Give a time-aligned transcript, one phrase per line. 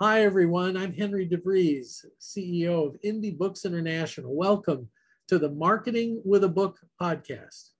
[0.00, 0.76] Hi, everyone.
[0.76, 4.32] I'm Henry DeVries, CEO of Indie Books International.
[4.32, 4.88] Welcome
[5.26, 7.70] to the Marketing with a Book podcast.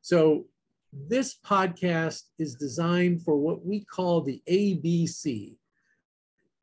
[0.00, 0.46] So,
[0.92, 5.54] this podcast is designed for what we call the ABC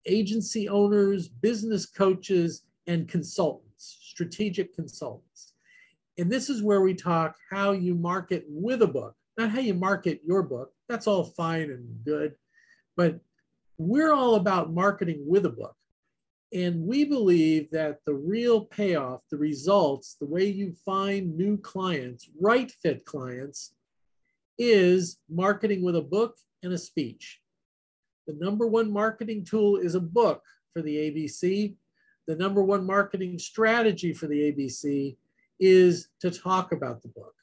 [0.06, 5.54] agency owners, business coaches, and consultants, strategic consultants.
[6.18, 9.76] And this is where we talk how you market with a book, not how you
[9.76, 10.74] market your book.
[10.90, 12.36] That's all fine and good.
[12.98, 13.22] But
[13.78, 15.76] we're all about marketing with a book.
[16.54, 22.30] And we believe that the real payoff, the results, the way you find new clients,
[22.40, 23.74] right fit clients,
[24.58, 27.42] is marketing with a book and a speech.
[28.28, 30.42] The number one marketing tool is a book
[30.74, 31.76] for the ABC.
[32.28, 35.18] The number one marketing strategy for the ABC
[35.60, 37.36] is to talk about the book.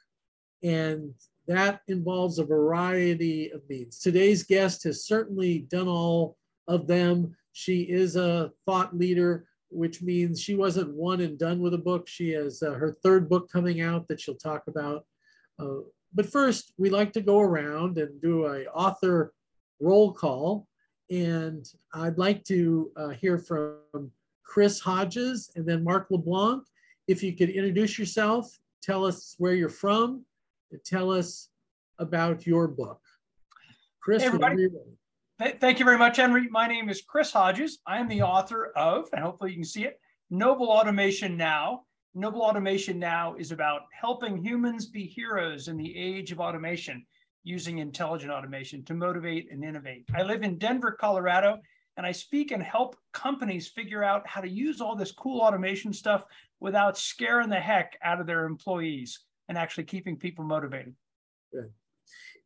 [0.63, 1.15] And
[1.49, 3.99] that involves a variety of means.
[3.99, 6.37] Today's guest has certainly done all
[6.69, 7.37] of them.
[7.53, 12.09] She is a thought leader, which means she wasn't one and done with a book.
[12.09, 15.05] She has uh, her third book coming out that she'll talk about.
[15.59, 15.81] Uh,
[16.15, 19.33] but first, we like to go around and do a author
[19.81, 20.69] roll call.
[21.11, 24.11] And I'd like to uh, hear from
[24.45, 26.63] Chris Hodges and then Mark LeBlanc.
[27.09, 30.25] If you could introduce yourself, tell us where you're from,
[30.79, 31.49] tell us
[31.99, 33.01] about your book.
[34.01, 34.69] Chris, hey everybody.
[35.41, 36.49] Th thank you very much, Henry.
[36.49, 37.79] My name is Chris Hodges.
[37.87, 40.01] I am the author of, and hopefully you can see it,
[40.31, 41.85] Noble Automation Now.
[42.15, 47.07] Noble Automation Now is about helping humans be heroes in the age of automation
[47.45, 50.05] using intelligent automation to motivate and innovate.
[50.15, 51.59] I live in Denver, Colorado,
[51.97, 55.93] and I speak and help companies figure out how to use all this cool automation
[55.93, 56.25] stuff
[56.61, 59.21] without scaring the heck out of their employees
[59.53, 60.95] and actually keeping people motivated.
[61.53, 61.71] Good.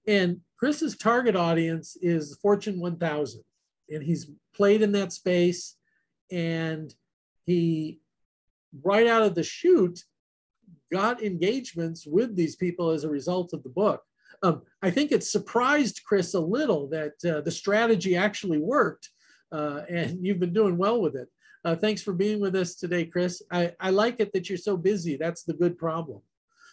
[0.08, 3.44] And Chris's target audience is Fortune 1000,
[3.90, 5.76] and he's played in that space.
[6.32, 6.92] And
[7.44, 8.00] he,
[8.82, 10.02] right out of the chute,
[10.92, 14.02] got engagements with these people as a result of the book.
[14.42, 19.10] Um, I think it surprised Chris a little that uh, the strategy actually worked,
[19.52, 21.28] uh, and you've been doing well with it.
[21.64, 23.42] Uh, thanks for being with us today, Chris.
[23.52, 25.16] I, I like it that you're so busy.
[25.16, 26.20] That's the good problem.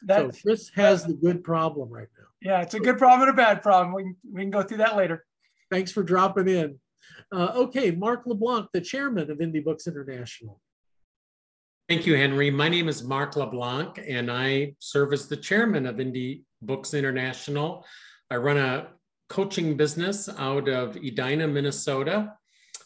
[0.06, 2.26] That's, so Chris has the good problem right now.
[2.42, 3.94] Yeah, it's a good problem and a bad problem.
[3.94, 5.26] We can, we can go through that later.
[5.72, 6.80] Thanks for dropping in.
[7.32, 10.60] Uh, okay, Mark LeBlanc, the chairman of Indie Books International.
[11.90, 12.50] Thank you, Henry.
[12.50, 17.86] My name is Mark LeBlanc, and I serve as the chairman of Indie Books International.
[18.30, 18.88] I run a
[19.30, 22.34] coaching business out of Edina, Minnesota,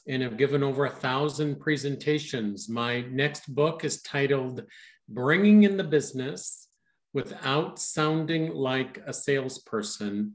[0.08, 2.70] and have given over a thousand presentations.
[2.70, 4.64] My next book is titled
[5.10, 6.67] Bringing in the Business
[7.14, 10.34] without sounding like a salesperson,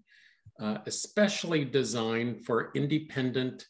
[0.61, 3.67] uh, especially designed for independent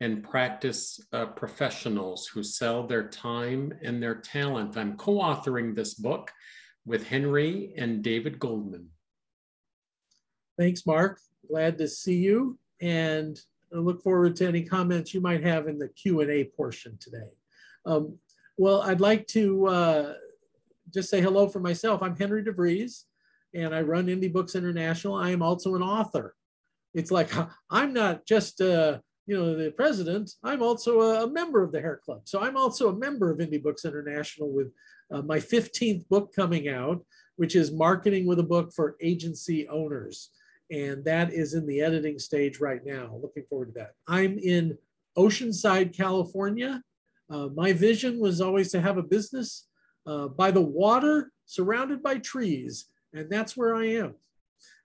[0.00, 4.76] and practice uh, professionals who sell their time and their talent.
[4.76, 6.32] I'm co authoring this book
[6.86, 8.88] with Henry and David Goldman.
[10.58, 11.20] Thanks, Mark.
[11.48, 13.40] Glad to see you and
[13.72, 17.28] I look forward to any comments you might have in the Q&A portion today.
[17.86, 18.18] Um,
[18.56, 20.14] well, I'd like to uh,
[20.92, 22.02] just say hello for myself.
[22.02, 23.04] I'm Henry DeVries,
[23.54, 25.14] and I run Indie Books International.
[25.14, 26.34] I am also an author.
[26.94, 27.30] It's like
[27.70, 30.32] I'm not just uh, you know the president.
[30.42, 32.22] I'm also a, member of the Hair Club.
[32.24, 34.72] So I'm also a member of Indie Books International with
[35.12, 37.04] uh, my 15th book coming out,
[37.36, 40.30] which is Marketing with a Book for Agency Owners,
[40.70, 43.18] and that is in the editing stage right now.
[43.22, 43.92] Looking forward to that.
[44.08, 44.76] I'm in
[45.16, 46.82] Oceanside, California.
[47.30, 49.68] Uh, my vision was always to have a business
[50.06, 52.86] uh, by the water, surrounded by trees.
[53.12, 54.14] And that's where I am.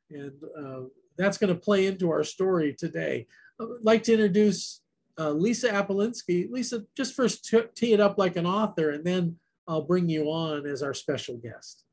[0.10, 0.82] And uh,
[1.18, 3.28] that's going to play into our story today.
[3.60, 4.82] I'd like to introduce
[5.18, 6.50] uh, Lisa Apolinski.
[6.52, 9.38] Lisa, just first tee it up like an author, and then
[9.68, 11.84] I'll bring you on as our special guest.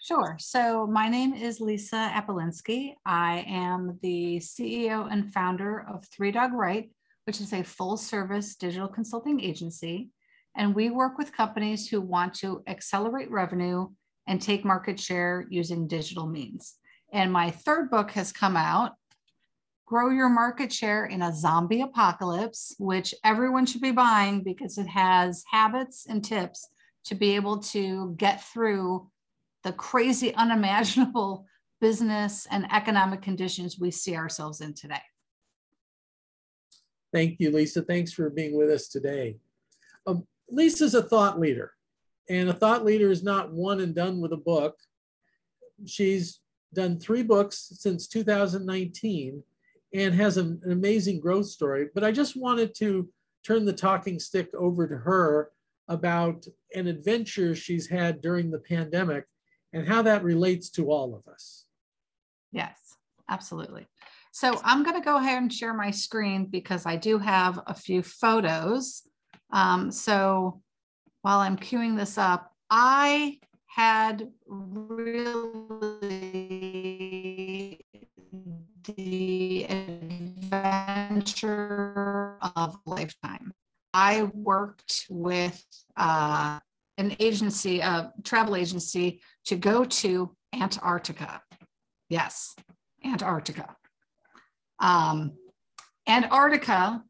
[0.00, 0.36] Sure.
[0.38, 2.94] So my name is Lisa Apolinski.
[3.04, 6.90] I am the CEO and founder of Three Dog Write,
[7.24, 10.10] which is a full service digital consulting agency.
[10.56, 13.88] And we work with companies who want to accelerate revenue
[14.26, 16.76] and take market share using digital means.
[17.12, 18.92] And my third book has come out
[19.86, 24.88] Grow Your Market Share in a Zombie Apocalypse, which everyone should be buying because it
[24.88, 26.68] has habits and tips
[27.04, 29.08] to be able to get through
[29.62, 31.46] the crazy, unimaginable
[31.80, 35.02] business and economic conditions we see ourselves in today.
[37.12, 37.82] Thank you, Lisa.
[37.82, 39.36] Thanks for being with us today.
[40.04, 41.72] Um, Lisa's a thought leader,
[42.28, 44.76] and a thought leader is not one and done with a book.
[45.86, 46.40] She's
[46.74, 49.42] done three books since 2019
[49.94, 51.88] and has an, an amazing growth story.
[51.94, 53.08] But I just wanted to
[53.44, 55.50] turn the talking stick over to her
[55.88, 59.24] about an adventure she's had during the pandemic
[59.72, 61.64] and how that relates to all of us.
[62.52, 62.76] Yes,
[63.28, 63.86] absolutely.
[64.32, 67.74] So I'm going to go ahead and share my screen because I do have a
[67.74, 69.02] few photos.
[69.50, 70.62] Um, so
[71.22, 75.04] while I'm queuing this up, I had really
[78.84, 79.64] the
[80.48, 83.52] adventure of a lifetime.
[83.92, 85.62] I worked with
[85.96, 86.58] uh,
[86.98, 91.42] an agency, a travel agency, to go to Antarctica.
[92.08, 92.54] Yes,
[93.04, 93.76] Antarctica.
[94.78, 95.32] Um,
[96.08, 97.02] Antarctica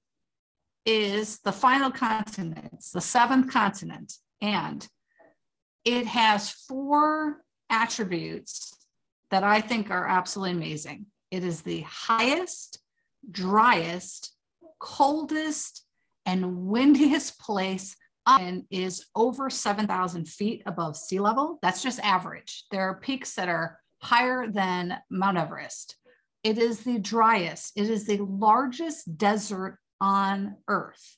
[0.87, 4.89] is the final continent, the seventh continent, and
[5.85, 8.73] it has four attributes
[9.31, 11.07] that I think are absolutely amazing.
[11.31, 12.79] It is the highest,
[13.31, 14.33] driest,
[14.79, 15.85] coldest,
[16.25, 17.97] and windiest place
[18.27, 21.59] and is over 7,000 feet above sea level.
[21.63, 22.65] That's just average.
[22.71, 25.97] There are peaks that are higher than Mount Everest.
[26.43, 31.17] It is the driest, it is the largest desert on Earth.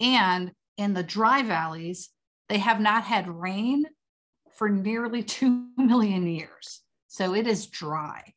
[0.00, 2.10] And in the dry valleys,
[2.48, 3.84] they have not had rain
[4.56, 6.82] for nearly 2 million years.
[7.08, 8.34] So it is dry.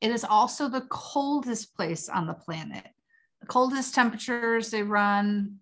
[0.00, 2.86] It is also the coldest place on the planet.
[3.40, 5.56] The coldest temperatures, they run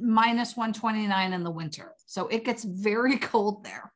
[0.00, 1.92] minus 129 in the winter.
[2.06, 3.92] So it gets very cold there.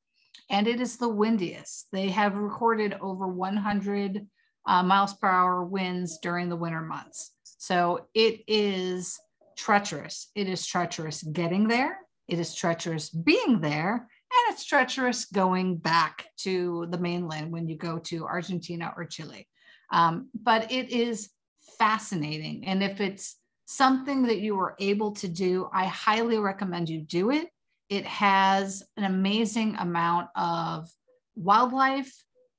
[0.51, 1.89] And it is the windiest.
[1.93, 4.27] They have recorded over 100
[4.67, 7.33] uh, miles per hour winds during the winter months.
[7.59, 9.19] So it is
[9.57, 10.31] treacherous.
[10.35, 11.99] It is treacherous getting there.
[12.29, 13.95] It is treacherous being there.
[13.95, 19.49] And it's treacherous going back to the mainland when you go to Argentina or Chile.
[19.91, 21.31] Um, but it is
[21.79, 22.67] fascinating.
[22.67, 27.31] And if it's something that you were able to do, I highly recommend you do
[27.31, 27.49] it.
[27.89, 30.89] It has an amazing amount of
[31.37, 32.13] wildlife,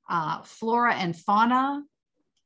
[0.10, 1.84] uh, flora and fauna,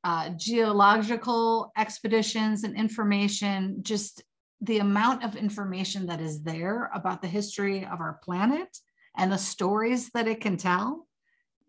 [0.04, 4.24] uh, geological expeditions and information, just
[4.62, 8.78] the amount of information that is there about the history of our planet
[9.18, 11.08] and the stories that it can tell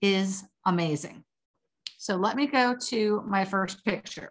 [0.01, 1.25] is amazing.
[1.99, 4.31] So let me go to my first picture.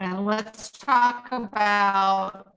[0.00, 2.54] And let's talk about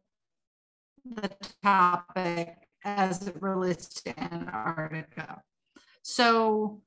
[1.06, 1.30] the
[1.62, 2.56] topic
[2.86, 5.42] as it relates to Antarctica.
[6.02, 6.82] So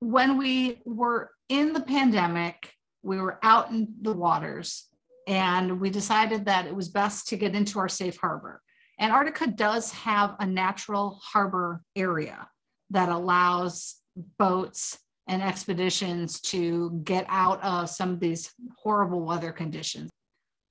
[0.00, 2.72] when we were in the pandemic,
[3.02, 4.88] we were out in the waters
[5.26, 8.62] and we decided that it was best to get into our safe harbor.
[9.00, 12.48] Antarctica does have a natural harbor area
[12.90, 13.96] that allows
[14.38, 14.98] boats
[15.28, 20.10] and expeditions to get out of some of these horrible weather conditions.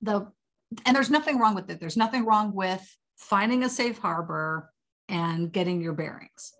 [0.02, 0.26] The
[0.84, 1.78] and there's nothing wrong with it.
[1.78, 2.82] There's nothing wrong with
[3.16, 4.72] finding a safe harbor
[5.08, 6.52] and getting your bearings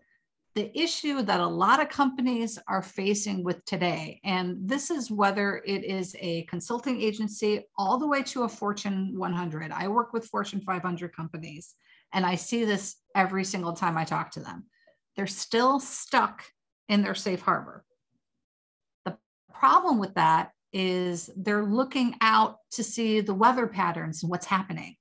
[0.57, 5.63] the issue that a lot of companies are facing with today, and this is whether
[5.67, 9.71] it is a consulting agency all the way to a Fortune 100.
[9.71, 11.75] I work with Fortune 500 companies,
[12.15, 14.65] and I see this every single time I talk to them.
[15.15, 16.43] They're still stuck
[16.89, 17.85] in their safe harbor.
[19.05, 19.19] The
[19.53, 24.97] problem with that is they're looking out to see the weather patterns and what's happening.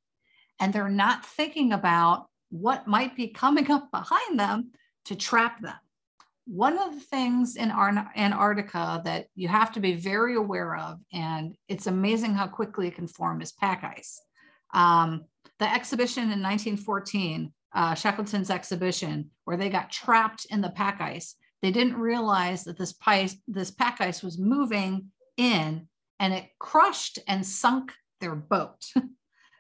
[0.60, 4.72] And they're not thinking about what might be coming up behind them
[5.06, 5.76] to trap them.
[6.46, 11.56] One of the things in Antarctica that you have to be very aware of, and
[11.68, 14.22] it's amazing how quickly it can form, is pack ice.
[14.74, 15.26] Um,
[15.58, 21.36] the exhibition in 1914, uh, Shackleton's exhibition, where they got trapped in the pack ice,
[21.64, 25.88] they didn't realize that this, pice, this pack ice was moving in
[26.20, 28.86] and it crushed and sunk their boat.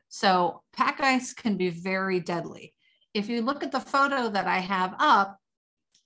[0.10, 2.75] so pack ice can be very deadly
[3.16, 5.40] if you look at the photo that I have up,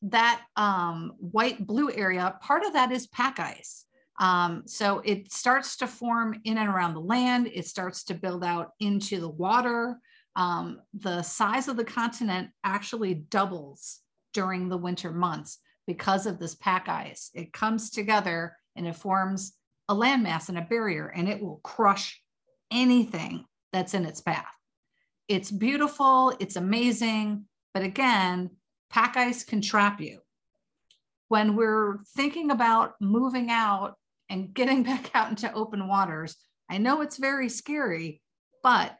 [0.03, 3.85] that um, white blue area, part of that is pack ice.
[4.19, 7.49] Um, so it starts to form in and around the land.
[7.51, 9.97] It starts to build out into the water.
[10.35, 13.99] Um, the size of the continent actually doubles
[14.33, 17.31] during the winter months because of this pack ice.
[17.33, 19.53] It comes together and it forms
[19.89, 22.21] a landmass and a barrier, and it will crush
[22.69, 24.58] anything that's in its path.
[25.29, 28.49] It's beautiful, it's amazing, but again,
[28.89, 30.19] pack ice can trap you.
[31.27, 33.95] When we're thinking about moving out
[34.29, 36.35] and getting back out into open waters,
[36.69, 38.21] I know it's very scary,
[38.63, 38.97] but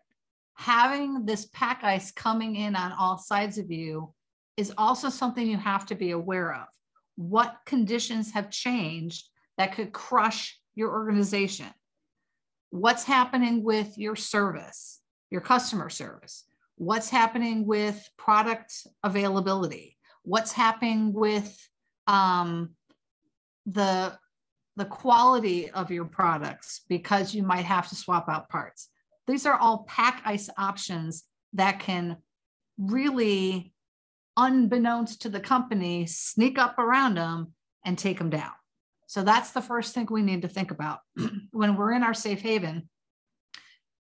[0.54, 4.14] having this pack ice coming in on all sides of you
[4.56, 6.68] is also something you have to be aware of.
[7.16, 11.74] What conditions have changed that could crush your organization?
[12.72, 14.99] what's happening with your service,
[15.32, 16.46] your customer service,
[16.76, 21.56] what's happening with product availability, what's happening with
[22.08, 22.72] um,
[23.66, 24.18] the
[24.76, 28.88] the quality of your products because you might have to swap out parts.
[29.28, 32.18] These are all pack ice options that can
[32.78, 33.74] really,
[34.38, 37.54] unbeknownst to the company, sneak up around them
[37.86, 38.52] and take them down.
[39.08, 41.00] So that's the first thing we need to think about
[41.52, 42.90] when we're in our safe haven.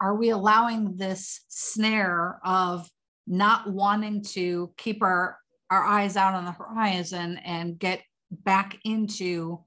[0.02, 2.90] Are we allowing this snare of
[3.28, 5.38] not wanting to keep our,
[5.70, 9.60] our eyes out on the horizon and get back into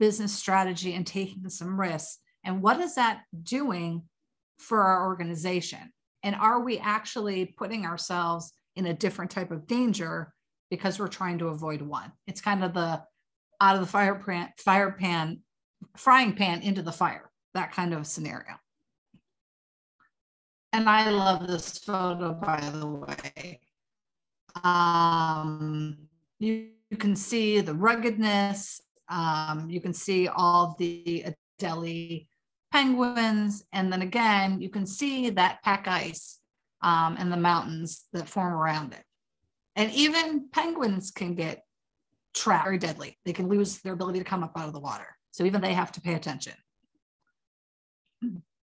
[0.00, 2.16] business strategy and taking some risks?
[2.42, 4.04] And what is that doing
[4.58, 5.92] for our organization?
[6.22, 10.32] And are we actually putting ourselves in a different type of danger
[10.70, 12.12] because we're trying to avoid one?
[12.26, 13.02] It's kind of the
[13.60, 15.40] out of the fire pan, fire pan,
[15.98, 18.54] frying pan into the fire, that kind of scenario.
[20.76, 23.60] And I love this photo, by the way.
[24.62, 25.96] Um,
[26.38, 28.82] you, you can see the ruggedness.
[29.08, 31.24] Um, you can see all the
[31.58, 32.26] Adelie
[32.70, 33.64] penguins.
[33.72, 36.40] And then again, you can see that pack ice
[36.82, 39.02] um, and the mountains that form around it.
[39.76, 41.62] And even penguins can get
[42.34, 43.16] trapped very deadly.
[43.24, 45.16] They can lose their ability to come up out of the water.
[45.30, 46.52] So even they have to pay attention.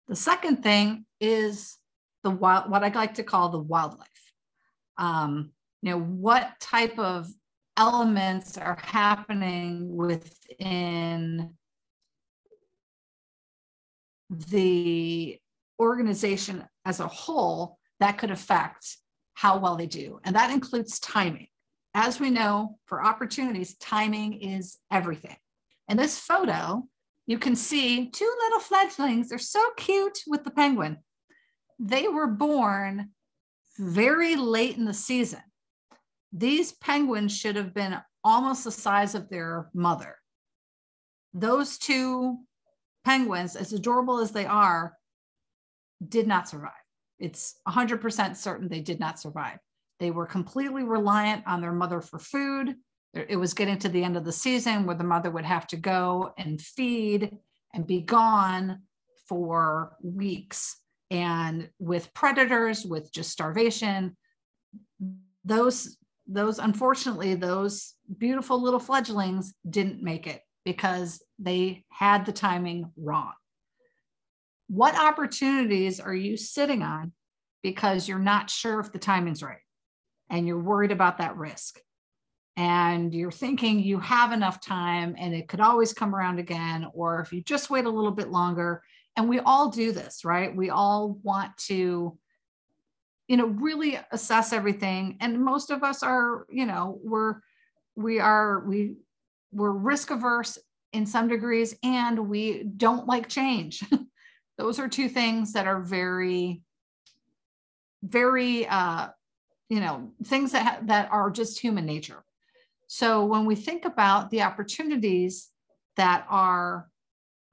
[0.07, 1.79] The second thing is
[2.23, 4.07] the wild, what I like to call the wildlife.
[4.97, 5.51] Um,
[5.81, 7.27] you know, what type of
[7.77, 11.55] elements are happening within
[14.29, 15.39] the
[15.79, 18.97] organization as a whole that could affect
[19.33, 20.19] how well they do.
[20.23, 21.47] And that includes timing
[21.93, 25.37] as we know, for opportunities, timing is everything.
[25.87, 26.83] In this photo,
[27.27, 29.29] you can see two little fledglings.
[29.29, 30.97] They're so cute with the penguin.
[31.79, 33.09] They were born
[33.77, 35.41] very late in the season.
[36.31, 40.15] These penguins should have been almost the size of their mother.
[41.33, 42.39] Those two
[43.03, 44.93] penguins, as adorable as they are,
[46.07, 46.71] did not survive.
[47.19, 49.59] It's 100% certain they did not survive.
[49.99, 52.75] They were completely reliant on their mother for food.
[53.13, 55.77] It was getting to the end of the season where the mother would have to
[55.77, 57.31] go and feed
[57.73, 58.81] and be gone
[59.27, 60.77] for weeks.
[61.11, 64.17] And with predators, with just starvation,
[65.43, 72.91] those those unfortunately those beautiful little fledglings didn't make it because they had the timing
[72.95, 73.33] wrong.
[74.67, 77.11] What opportunities are you sitting on
[77.61, 79.57] because you're not sure if the timing's right?
[80.29, 81.79] and you're worried about that risk
[82.57, 87.19] and you're thinking you have enough time and it could always come around again or
[87.21, 88.81] if you just wait a little bit longer
[89.15, 90.55] and we all do this right?
[90.55, 92.17] We all want to
[93.27, 95.17] you know really assess everything.
[95.21, 97.35] And most of us are you know we're
[97.95, 98.95] we are we
[99.51, 100.57] we're risk averse
[100.91, 103.83] in some degrees and we don't like change.
[104.57, 106.61] Those are two things that are very
[108.03, 109.07] very uh
[109.69, 112.23] you know things that ha- that are just human nature.
[112.87, 115.49] So when we think about the opportunities
[115.97, 116.89] that are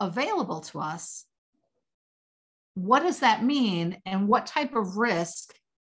[0.00, 1.24] available to us
[2.74, 5.54] what does that mean and what type of risk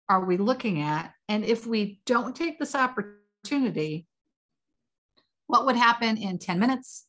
[0.09, 4.07] are we looking at and if we don't take this opportunity
[5.47, 7.07] what would happen in 10 minutes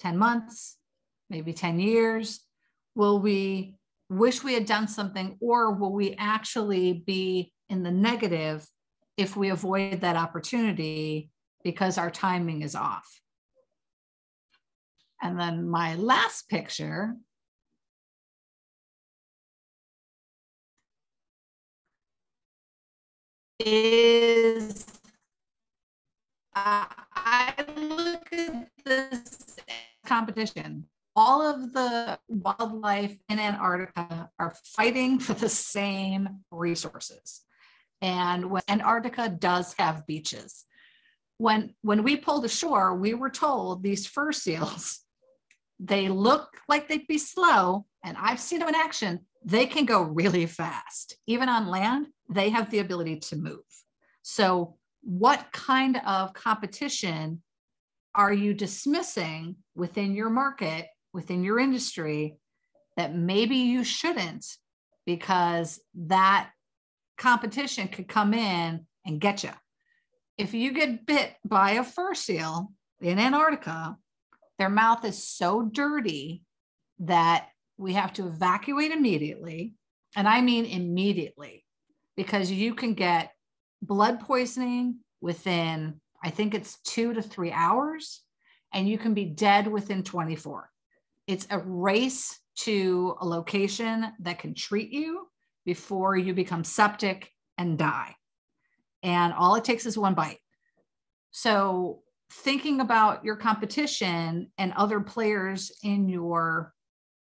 [0.00, 0.76] 10 months
[1.28, 2.40] maybe 10 years
[2.94, 3.74] will we
[4.08, 8.66] wish we had done something or will we actually be in the negative
[9.16, 11.30] if we avoid that opportunity
[11.62, 13.20] because our timing is off.
[15.22, 17.14] And then my last picture
[23.60, 24.86] is
[26.56, 29.56] uh, I look at this
[30.06, 30.86] competition.
[31.16, 37.42] All of the wildlife in Antarctica are fighting for the same resources
[38.02, 40.64] and when Antarctica does have beaches.
[41.38, 45.00] When when we pulled ashore, we were told these fur seals,
[45.78, 49.20] they look like they'd be slow, and I've seen them in action.
[49.42, 51.16] They can go really fast.
[51.26, 53.64] Even on land, they have the ability to move.
[54.22, 57.42] So, what kind of competition
[58.14, 62.36] are you dismissing within your market, within your industry,
[62.96, 64.46] that maybe you shouldn't
[65.06, 66.50] because that
[67.16, 69.50] competition could come in and get you.
[70.36, 73.96] If you get bit by a fur seal in Antarctica,
[74.58, 76.42] their mouth is so dirty
[77.00, 79.74] that we have to evacuate immediately.
[80.14, 81.64] And I mean immediately,
[82.20, 83.32] because you can get
[83.80, 88.20] blood poisoning within, I think it's two to three hours,
[88.74, 90.68] and you can be dead within 24.
[91.26, 95.28] It's a race to a location that can treat you
[95.64, 98.14] before you become septic and die.
[99.02, 100.40] And all it takes is one bite.
[101.30, 106.74] So, thinking about your competition and other players in your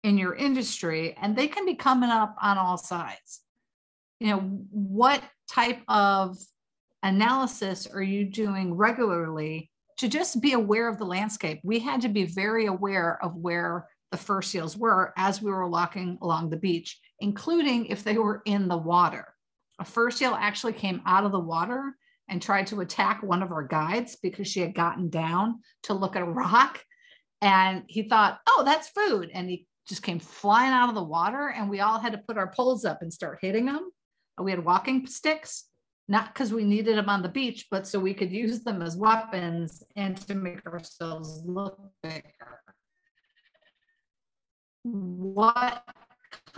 [0.02, 3.42] in your industry and they can be coming up on all sides
[4.20, 6.38] you know what type of
[7.02, 11.60] analysis are you doing regularly to just be aware of the landscape?
[11.62, 15.68] We had to be very aware of where the fur seals were as we were
[15.68, 19.26] walking along the beach including if they were in the water.
[19.78, 21.96] A fur seal actually came out of the water
[22.28, 26.16] and tried to attack one of our guides because she had gotten down to look
[26.16, 26.82] at a rock.
[27.40, 29.30] And he thought oh that's food.
[29.32, 32.38] And he just came flying out of the water and we all had to put
[32.38, 33.90] our poles up and start hitting them
[34.40, 35.64] we had walking sticks
[36.08, 38.96] not because we needed them on the beach but so we could use them as
[38.96, 42.60] weapons and to make ourselves look bigger
[44.86, 45.82] what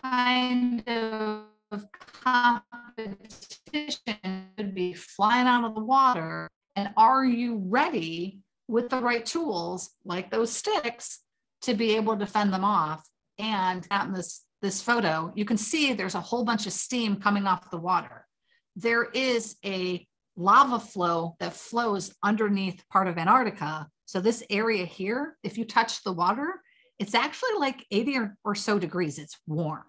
[0.02, 1.46] kind of
[2.24, 2.64] competition
[4.56, 6.50] could be flying out of the water?
[6.76, 11.20] And are you ready with the right tools, like those sticks,
[11.62, 13.08] to be able to fend them off?
[13.38, 14.12] And out in
[14.60, 18.26] this, photo, you can see there's a whole bunch of steam coming off the water.
[18.76, 23.88] There is a lava flow that flows underneath part of Antarctica.
[24.06, 26.60] So this area here, if you touch the water,
[26.98, 29.18] it's actually like 80 or, or so degrees.
[29.18, 29.84] It's warm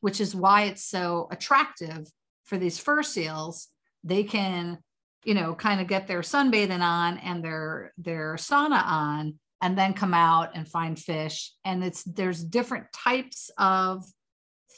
[0.00, 2.06] which is why it's so attractive
[2.44, 3.68] for these fur seals.
[4.02, 4.78] They can,
[5.24, 9.92] you know, kind of get their sunbathing on and their their sauna on and then
[9.92, 11.52] come out and find fish.
[11.64, 14.04] And it's there's different types of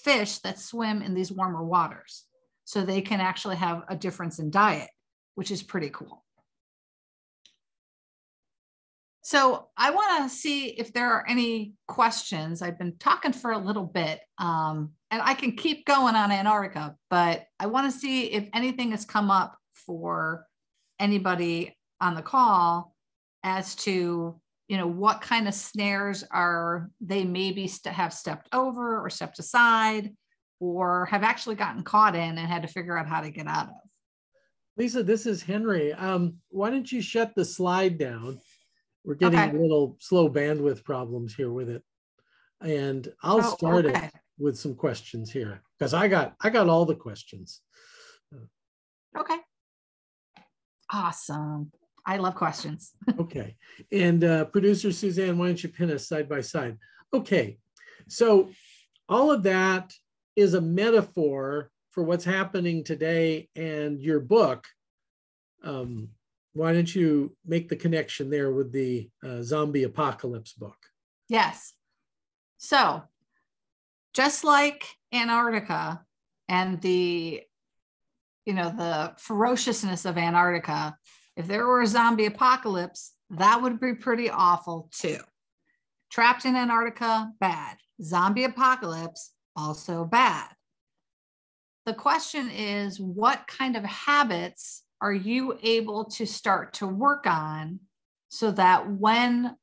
[0.04, 2.24] fish that swim in these warmer waters.
[2.64, 4.90] So they can actually have a difference in diet
[5.34, 6.24] which is pretty cool.
[9.24, 12.60] So I want to see if there are any questions.
[12.60, 16.96] I've been talking for a little bit, um, and I can keep going on Antarctica,
[17.08, 20.46] but I want to see if anything has come up for
[20.98, 22.94] anybody on the call
[23.44, 24.40] as to
[24.72, 29.38] you know what kind of snares are they maybe st- have stepped over or stepped
[29.38, 30.16] aside
[30.60, 33.66] or have actually gotten caught in and had to figure out how to get out
[33.68, 33.74] of.
[34.78, 35.92] Lisa, this is Henry.
[35.92, 38.40] Um, why don't you shut the slide down?
[39.04, 39.54] We're getting okay.
[39.54, 41.82] a little slow bandwidth problems here with it.
[42.62, 44.06] And I'll oh, start okay.
[44.06, 47.60] it with some questions here because I got I got all the questions.
[49.18, 49.36] Okay.
[50.90, 51.72] Awesome.
[52.04, 52.92] I love questions.
[53.18, 53.56] okay.
[53.90, 56.78] And uh, producer Suzanne, why don't you pin us side by side?
[57.14, 57.58] Okay.
[58.08, 58.50] So
[59.08, 59.92] all of that
[60.34, 64.66] is a metaphor for what's happening today and your book
[65.64, 66.08] um,
[66.54, 70.76] why don't you make the connection there with the uh, zombie apocalypse book?
[71.28, 71.72] Yes.
[72.58, 73.02] So,
[74.12, 76.04] just like Antarctica
[76.48, 77.42] and the
[78.44, 80.96] you know the ferociousness of Antarctica,
[81.36, 85.18] if there were a zombie apocalypse, that would be pretty awful too.
[86.10, 87.78] Trapped in Antarctica, bad.
[88.02, 90.48] Zombie apocalypse, also bad.
[91.86, 97.80] The question is what kind of habits are you able to start to work on
[98.28, 99.56] so that when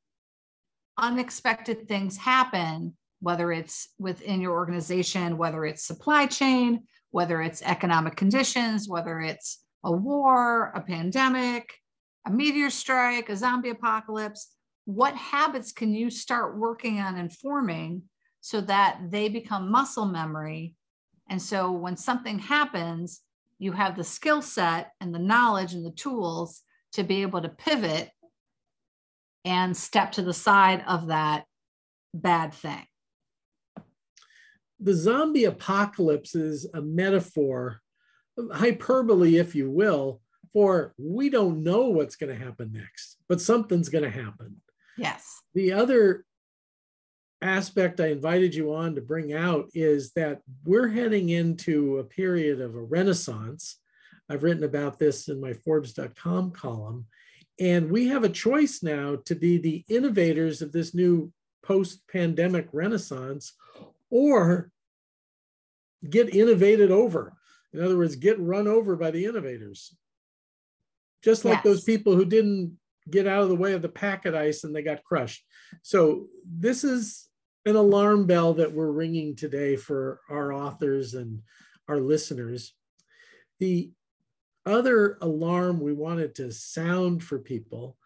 [0.98, 8.16] unexpected things happen, whether it's within your organization, whether it's supply chain, whether it's economic
[8.16, 11.74] conditions, whether it's a war, a pandemic,
[12.26, 18.02] a meteor strike, a zombie apocalypse, what habits can you start working on and forming
[18.40, 20.74] so that they become muscle memory?
[21.28, 23.20] And so when something happens,
[23.58, 26.62] you have the skill set and the knowledge and the tools
[26.92, 28.10] to be able to pivot
[29.44, 31.44] and step to the side of that
[32.12, 32.84] bad thing.
[34.80, 37.80] The zombie apocalypse is a metaphor,
[38.52, 40.20] hyperbole, if you will,
[40.52, 44.60] for we don't know what's going to happen next, but something's going to happen.
[44.96, 45.40] Yes.
[45.54, 46.24] The other
[47.42, 52.60] aspect I invited you on to bring out is that we're heading into a period
[52.60, 53.78] of a renaissance.
[54.28, 57.06] I've written about this in my Forbes.com column.
[57.58, 62.68] And we have a choice now to be the innovators of this new post pandemic
[62.72, 63.54] renaissance
[64.10, 64.70] or
[66.08, 67.34] get innovated over.
[67.72, 69.94] In other words, get run over by the innovators.
[71.22, 71.64] Just like yes.
[71.64, 72.78] those people who didn't
[73.08, 75.44] get out of the way of the packet ice and they got crushed.
[75.82, 77.28] So this is
[77.66, 81.42] an alarm bell that we're ringing today for our authors and
[81.88, 82.74] our listeners.
[83.58, 83.90] The
[84.64, 87.96] other alarm we wanted to sound for people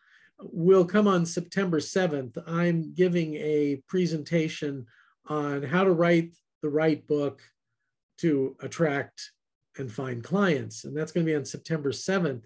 [0.40, 2.37] will come on September 7th.
[2.46, 4.87] I'm giving a presentation
[5.27, 7.40] on how to write the right book
[8.18, 9.31] to attract
[9.78, 10.84] and find clients.
[10.84, 12.44] And that's going to be on September 7th.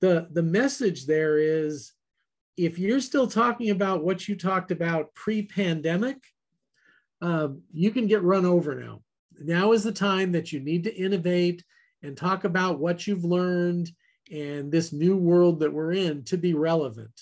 [0.00, 1.92] The, the message there is
[2.56, 6.18] if you're still talking about what you talked about pre pandemic,
[7.20, 9.02] um, you can get run over now.
[9.38, 11.62] Now is the time that you need to innovate
[12.02, 13.90] and talk about what you've learned
[14.32, 17.12] and this new world that we're in to be relevant.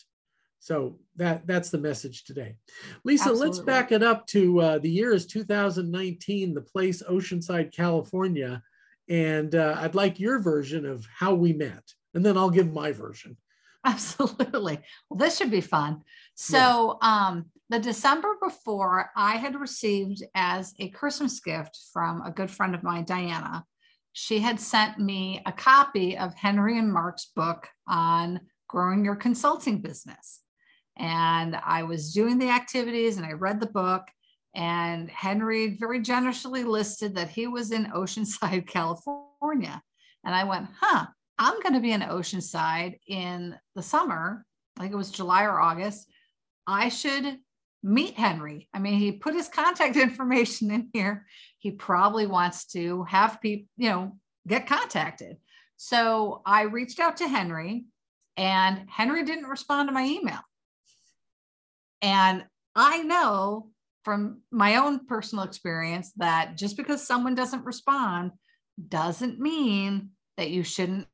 [0.58, 2.56] So that that's the message today.
[3.04, 3.46] Lisa, Absolutely.
[3.46, 8.62] let's back it up to uh, the year is 2019, the place Oceanside, California,
[9.08, 11.82] and uh, I'd like your version of how we met,
[12.14, 13.36] and then I'll give my version.
[13.84, 14.78] Absolutely.
[15.08, 16.02] Well, this should be fun.
[16.34, 17.26] So, yeah.
[17.28, 22.74] um, the December before, I had received as a Christmas gift from a good friend
[22.74, 23.64] of mine, Diana.
[24.12, 29.80] She had sent me a copy of Henry and Mark's book on growing your consulting
[29.80, 30.40] business.
[30.96, 34.02] And I was doing the activities and I read the book.
[34.54, 39.82] And Henry very generously listed that he was in Oceanside, California.
[40.24, 41.06] And I went, huh,
[41.38, 44.44] I'm going to be in Oceanside in the summer.
[44.76, 46.08] I think it was July or August.
[46.66, 47.38] I should
[47.82, 48.68] meet Henry.
[48.72, 51.26] I mean, he put his contact information in here.
[51.58, 55.36] He probably wants to have people, you know, get contacted.
[55.76, 57.84] So I reached out to Henry,
[58.36, 60.40] and Henry didn't respond to my email.
[62.00, 63.70] And I know
[64.04, 68.32] from my own personal experience that just because someone doesn't respond
[68.88, 71.06] doesn't mean that you shouldn't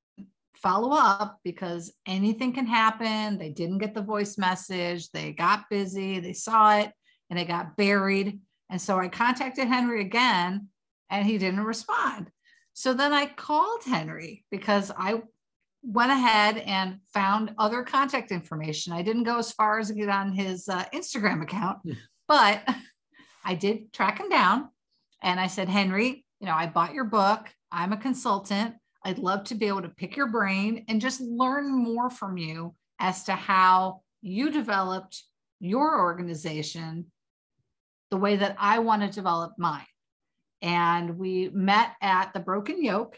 [0.54, 3.38] follow up because anything can happen.
[3.38, 6.92] They didn't get the voice message, they got busy, they saw it,
[7.30, 8.40] and it got buried.
[8.68, 10.68] And so I contacted Henry again
[11.08, 12.30] and he didn't respond.
[12.72, 15.22] So then I called Henry because I
[15.82, 18.92] went ahead and found other contact information.
[18.92, 21.92] I didn't go as far as to get on his uh, Instagram account, hmm.
[22.30, 22.62] But
[23.44, 24.68] I did track him down.
[25.20, 27.48] And I said, Henry, you know, I bought your book.
[27.72, 28.76] I'm a consultant.
[29.04, 32.74] I'd love to be able to pick your brain and just learn more from you
[33.00, 35.24] as to how you developed
[35.58, 37.06] your organization
[38.10, 39.84] the way that I want to develop mine.
[40.62, 43.16] And we met at the Broken Yolk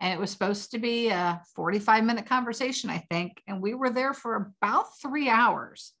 [0.00, 3.42] and it was supposed to be a 45 minute conversation, I think.
[3.46, 5.92] And we were there for about three hours.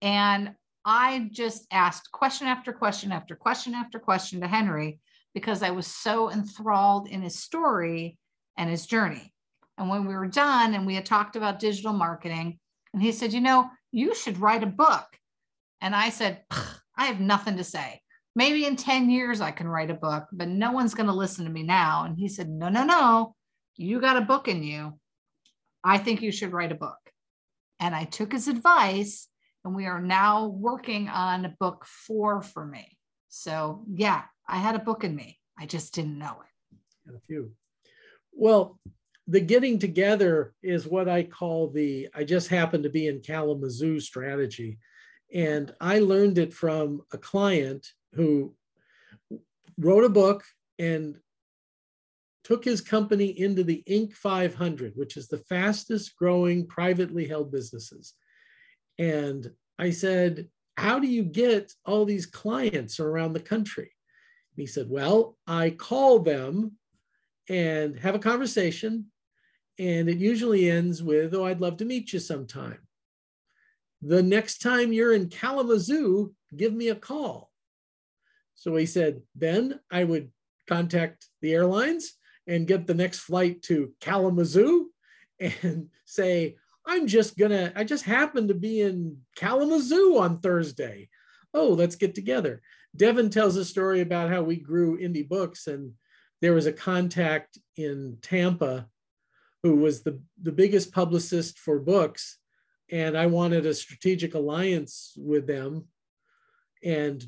[0.00, 0.54] And
[0.84, 4.98] I just asked question after question after question after question to Henry
[5.34, 8.18] because I was so enthralled in his story
[8.56, 9.32] and his journey.
[9.78, 12.58] And when we were done and we had talked about digital marketing,
[12.92, 15.06] and he said, You know, you should write a book.
[15.80, 18.00] And I said, I have nothing to say.
[18.34, 21.44] Maybe in 10 years I can write a book, but no one's going to listen
[21.44, 22.04] to me now.
[22.04, 23.34] And he said, No, no, no
[23.76, 24.98] you got a book in you.
[25.84, 26.98] I think you should write a book.
[27.80, 29.28] And I took his advice,
[29.64, 32.98] and we are now working on book four for me.
[33.28, 35.38] So, yeah, I had a book in me.
[35.58, 37.14] I just didn't know it.
[37.14, 37.52] A few.
[38.32, 38.78] Well,
[39.28, 44.00] the getting together is what I call the I just happen to be in Kalamazoo
[44.00, 44.78] strategy.
[45.32, 48.54] And I learned it from a client who
[49.78, 50.44] wrote a book
[50.78, 51.16] and
[52.44, 54.14] took his company into the Inc.
[54.14, 58.14] 500, which is the fastest growing privately held businesses.
[58.98, 63.92] And I said, How do you get all these clients around the country?
[64.56, 66.72] he said, Well, I call them
[67.48, 69.06] and have a conversation.
[69.78, 72.78] And it usually ends with, Oh, I'd love to meet you sometime.
[74.02, 77.50] The next time you're in Kalamazoo, give me a call.
[78.54, 80.30] So he said, Then I would
[80.68, 82.14] contact the airlines
[82.46, 84.90] and get the next flight to Kalamazoo
[85.40, 91.08] and say, I'm just gonna, I just happen to be in Kalamazoo on Thursday.
[91.54, 92.60] Oh, let's get together.
[92.96, 95.92] Devin tells a story about how we grew indie books, and
[96.40, 98.88] there was a contact in Tampa
[99.62, 102.38] who was the, the biggest publicist for books.
[102.90, 105.86] And I wanted a strategic alliance with them.
[106.84, 107.24] And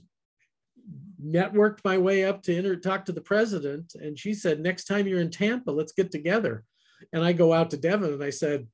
[1.24, 3.94] networked my way up to inter- talk to the president.
[3.94, 6.64] And she said, next time you're in Tampa, let's get together.
[7.12, 8.66] And I go out to Devin and I said,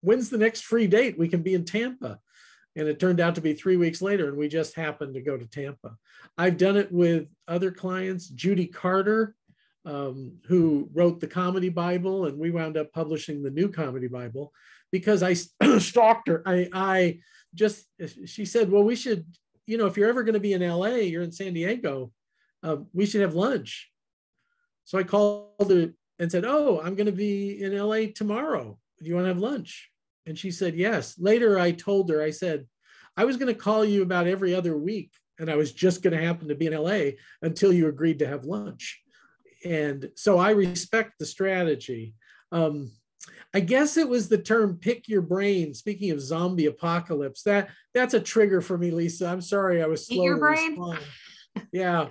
[0.00, 1.18] when's the next free date?
[1.18, 2.18] We can be in Tampa.
[2.76, 5.36] And it turned out to be three weeks later, and we just happened to go
[5.36, 5.96] to Tampa.
[6.38, 9.34] I've done it with other clients, Judy Carter,
[9.84, 14.52] um, who wrote the Comedy Bible, and we wound up publishing the new Comedy Bible
[14.92, 15.34] because I
[15.78, 16.44] stalked her.
[16.46, 17.18] I, I
[17.56, 17.86] just,
[18.26, 19.26] she said, well, we should
[19.70, 22.10] you know, if you're ever going to be in LA, you're in San Diego,
[22.64, 23.88] uh, we should have lunch.
[24.82, 28.79] So I called her and said, Oh, I'm going to be in LA tomorrow.
[29.02, 29.90] Do you want to have lunch?
[30.26, 31.18] And she said, Yes.
[31.18, 32.66] Later, I told her, I said,
[33.16, 36.16] I was going to call you about every other week, and I was just going
[36.16, 39.00] to happen to be in LA until you agreed to have lunch.
[39.64, 42.14] And so I respect the strategy.
[42.52, 42.92] Um,
[43.52, 48.14] I guess it was the term "pick your brain." Speaking of zombie apocalypse, that that's
[48.14, 49.26] a trigger for me, Lisa.
[49.26, 50.22] I'm sorry, I was slow.
[50.22, 50.98] Eat your brain.
[51.72, 52.08] Yeah,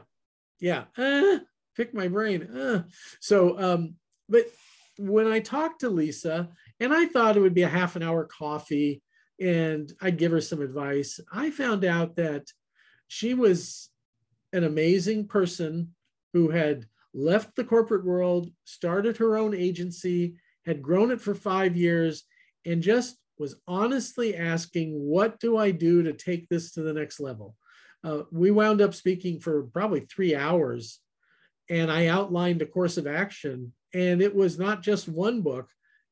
[0.60, 0.84] yeah.
[0.98, 1.40] Uh,
[1.76, 2.44] pick my brain.
[2.44, 2.84] Uh.
[3.22, 3.96] So, um,
[4.28, 4.46] but
[4.98, 8.26] when I talked to Lisa, and I thought it would be a half an hour
[8.26, 9.02] coffee,
[9.40, 11.20] and I'd give her some advice.
[11.32, 12.48] I found out that
[13.08, 13.90] she was
[14.54, 15.96] an amazing person
[16.34, 21.76] who had left the corporate world, started her own agency, had grown it for five
[21.76, 22.24] years,
[22.66, 27.20] and just was honestly asking, What do I do to take this to the next
[27.20, 27.56] level?
[28.04, 31.00] Uh, we wound up speaking for probably three hours,
[31.70, 33.74] and I outlined a course of action.
[33.94, 35.70] And it was not just one book,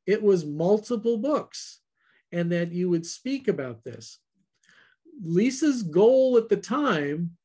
[0.08, 1.82] it was multiple books,
[2.32, 4.20] and that you would speak about this.
[5.24, 7.38] Lisa's goal at the time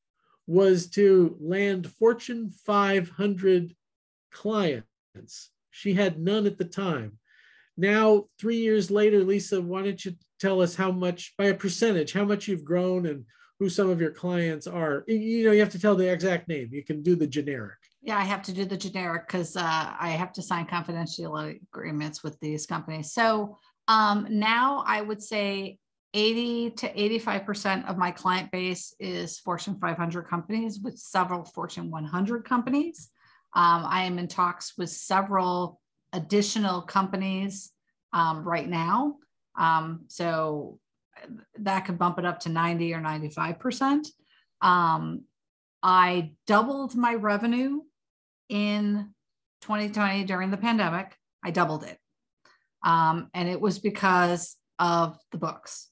[0.46, 3.74] was to land Fortune 500
[4.30, 5.50] clients.
[5.70, 7.18] She had none at the time.
[7.76, 12.12] Now, three years later, Lisa, why don't you tell us how much, by a percentage,
[12.12, 13.24] how much you've grown and
[13.58, 15.04] who some of your clients are?
[15.08, 16.68] You know, you have to tell the exact name.
[16.70, 17.78] You can do the generic.
[18.04, 22.24] Yeah, I have to do the generic because uh, I have to sign confidentiality agreements
[22.24, 23.12] with these companies.
[23.12, 25.78] So um, now I would say
[26.12, 32.44] 80 to 85% of my client base is Fortune 500 companies with several Fortune 100
[32.44, 33.08] companies.
[33.54, 35.80] Um, I am in talks with several
[36.12, 37.70] additional companies
[38.12, 39.16] um, right now.
[39.56, 40.80] Um, so
[41.60, 44.06] that could bump it up to 90 or 95%.
[44.60, 45.22] Um,
[45.84, 47.80] I doubled my revenue
[48.48, 49.12] in
[49.62, 51.16] 2020 during the pandemic.
[51.44, 51.98] I doubled it.
[52.84, 55.88] Um, and it was because of the books.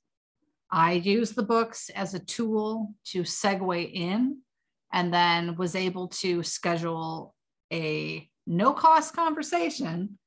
[0.70, 4.38] I used the books as a tool to segue in
[4.92, 7.34] and then was able to schedule
[7.72, 10.18] a no cost conversation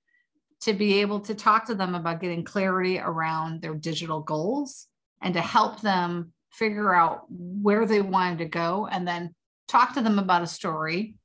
[0.61, 4.87] to be able to talk to them about getting clarity around their digital goals
[5.21, 9.33] and to help them figure out where they wanted to go and then
[9.67, 11.15] talk to them about a story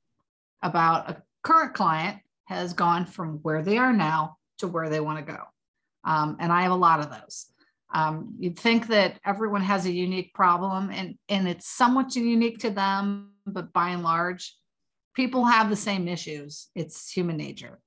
[0.61, 5.19] about a current client has gone from where they are now to where they want
[5.19, 5.43] to go.
[6.03, 7.47] Um, and I have a lot of those.
[7.93, 12.69] Um, you'd think that everyone has a unique problem and, and it's somewhat unique to
[12.69, 14.55] them, but by and large,
[15.15, 16.67] people have the same issues.
[16.75, 17.79] It's human nature.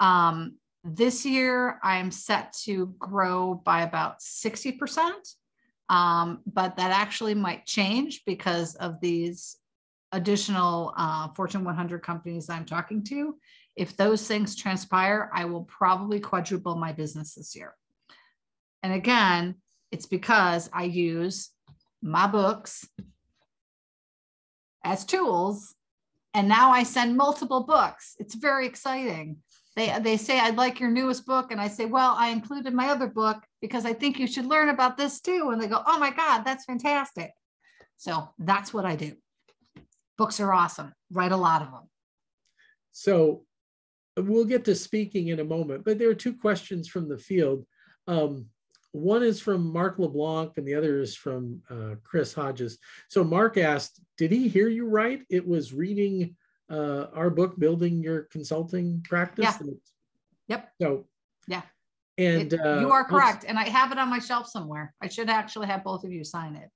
[0.00, 5.12] Um, this year, I'm set to grow by about 60%,
[5.88, 9.56] um, but that actually might change because of these
[10.12, 13.36] additional uh, Fortune 100 companies I'm talking to.
[13.76, 17.74] If those things transpire, I will probably quadruple my business this year.
[18.82, 19.56] And again,
[19.90, 21.50] it's because I use
[22.02, 22.86] my books
[24.84, 25.74] as tools.
[26.34, 28.16] And now I send multiple books.
[28.18, 29.36] It's very exciting.
[29.76, 31.50] They, they say, I'd like your newest book.
[31.52, 34.68] And I say, Well, I included my other book because I think you should learn
[34.68, 35.50] about this too.
[35.52, 37.32] And they go, Oh my God, that's fantastic.
[37.96, 39.14] So that's what I do.
[40.22, 40.92] Books are awesome.
[41.10, 41.90] Write a lot of them.
[42.92, 43.44] So
[44.16, 47.66] we'll get to speaking in a moment, but there are two questions from the field.
[48.06, 48.46] Um,
[48.92, 52.78] one is from Mark LeBlanc and the other is from uh, Chris Hodges.
[53.08, 55.22] So Mark asked, did he hear you right?
[55.28, 56.36] It was reading
[56.70, 59.56] uh, our book, Building Your Consulting Practice?
[59.60, 59.72] Yeah.
[60.46, 60.72] Yep.
[60.80, 61.06] So,
[61.48, 61.62] yeah.
[62.16, 63.44] And it, uh, you are correct.
[63.48, 64.94] And I have it on my shelf somewhere.
[65.02, 66.70] I should actually have both of you sign it.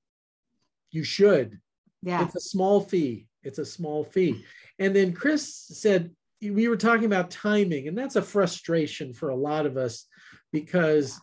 [0.90, 1.60] You should.
[2.02, 2.24] Yeah.
[2.24, 3.26] It's a small fee.
[3.46, 4.44] It's a small fee.
[4.78, 6.10] And then Chris said,
[6.42, 10.06] we were talking about timing, and that's a frustration for a lot of us
[10.52, 11.18] because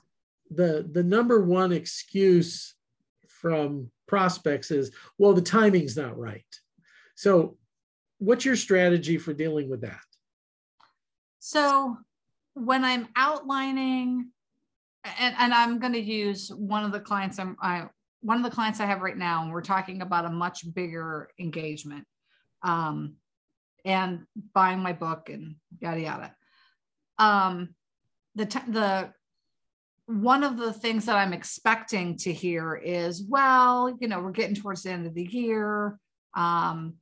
[0.49, 2.75] the the number one excuse
[3.27, 6.45] from prospects is well the timing's not right.
[7.15, 7.57] So
[8.17, 10.01] what's your strategy for dealing with that?
[11.39, 11.97] So
[12.53, 14.29] when i'm outlining
[15.19, 17.85] and, and i'm going to use one of the clients i'm I,
[18.21, 21.29] one of the clients i have right now and we're talking about a much bigger
[21.39, 22.05] engagement
[22.63, 23.15] um,
[23.85, 26.35] and buying my book and yada yada
[27.19, 27.75] um,
[28.35, 29.13] the t- the
[30.05, 34.55] one of the things that I'm expecting to hear is, well, you know, we're getting
[34.55, 35.97] towards the end of the year.
[36.35, 36.95] Um,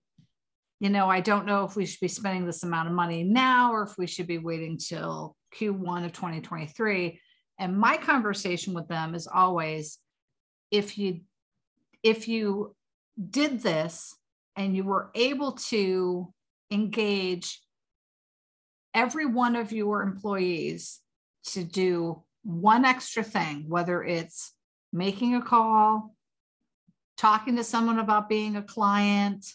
[0.79, 3.73] you know, I don't know if we should be spending this amount of money now
[3.73, 7.19] or if we should be waiting till Q1 of 2023.
[7.59, 9.97] And my conversation with them is always
[10.69, 11.21] if you
[12.03, 12.75] if you
[13.29, 14.15] did this
[14.55, 16.33] and you were able to
[16.69, 17.61] engage
[18.93, 20.99] every one of your employees
[21.43, 24.53] to do one extra thing, whether it's
[24.91, 26.15] making a call,
[27.17, 29.45] talking to someone about being a client,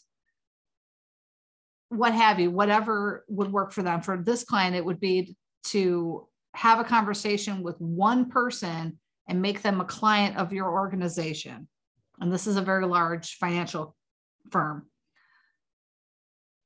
[1.88, 4.00] what have you, whatever would work for them.
[4.00, 9.62] For this client, it would be to have a conversation with one person and make
[9.62, 11.68] them a client of your organization.
[12.20, 13.94] And this is a very large financial
[14.50, 14.86] firm.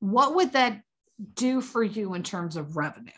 [0.00, 0.82] What would that
[1.34, 3.12] do for you in terms of revenue?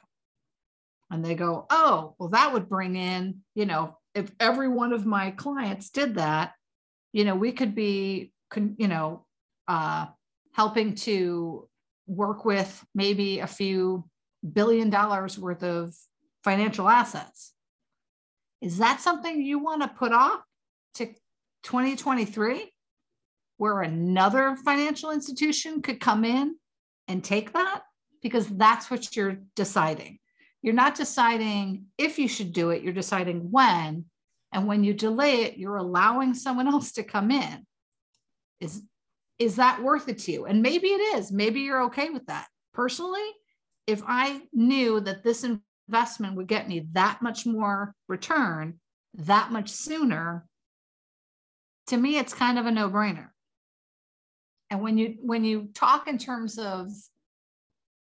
[1.11, 5.07] And they go, oh, well, that would bring in, you know, if every one of
[5.07, 6.53] my clients did that,
[7.13, 9.27] you know, we could be, you know,
[9.69, 10.07] uh,
[10.53, 11.69] helping to
[12.07, 14.05] work with maybe a few
[14.53, 15.95] billion dollars worth of
[16.43, 17.53] financial assets.
[18.61, 20.41] Is that something you want to put off
[20.95, 21.07] to
[21.65, 22.72] 2023
[23.63, 26.57] where another financial institution could come in
[27.07, 27.83] and take that?
[28.21, 30.19] Because that's what you're deciding.
[30.63, 34.07] You're not deciding if you should do it, you're deciding when.
[34.51, 37.65] And when you delay it, you're allowing someone else to come in.
[38.59, 38.83] Is,
[39.39, 40.47] is that worth it to you?
[40.47, 41.31] And maybe it is.
[41.31, 42.49] Maybe you're okay with that.
[42.75, 43.29] Personally,
[43.87, 45.47] if I knew that this
[45.89, 48.81] investment would get me that much more return
[49.19, 50.49] that much sooner,
[51.87, 53.29] to me, it's kind of a no brainer.
[54.73, 56.89] And when you when you talk in terms of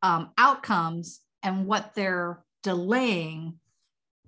[0.02, 3.60] um, outcomes and what they're delaying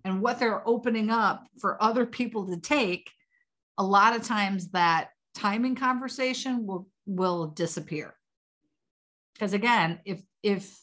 [0.06, 3.10] and what they're opening up for other people to take,
[3.80, 8.14] a lot of times that timing conversation will will disappear.
[9.34, 10.80] Because again, if if